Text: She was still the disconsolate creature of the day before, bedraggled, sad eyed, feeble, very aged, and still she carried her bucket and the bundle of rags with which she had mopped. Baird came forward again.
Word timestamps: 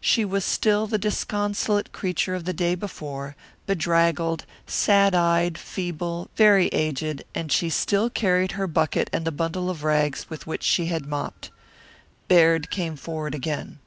She 0.00 0.24
was 0.24 0.44
still 0.44 0.86
the 0.86 0.96
disconsolate 0.96 1.90
creature 1.90 2.36
of 2.36 2.44
the 2.44 2.52
day 2.52 2.76
before, 2.76 3.34
bedraggled, 3.66 4.44
sad 4.64 5.12
eyed, 5.12 5.58
feeble, 5.58 6.30
very 6.36 6.68
aged, 6.68 7.24
and 7.34 7.50
still 7.50 8.06
she 8.06 8.10
carried 8.10 8.52
her 8.52 8.68
bucket 8.68 9.10
and 9.12 9.24
the 9.24 9.32
bundle 9.32 9.68
of 9.68 9.82
rags 9.82 10.30
with 10.30 10.46
which 10.46 10.62
she 10.62 10.86
had 10.86 11.06
mopped. 11.06 11.50
Baird 12.28 12.70
came 12.70 12.94
forward 12.94 13.34
again. 13.34 13.80